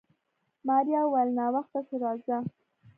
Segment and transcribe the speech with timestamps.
[0.67, 2.37] ماريا وويل ناوخته شو راځه.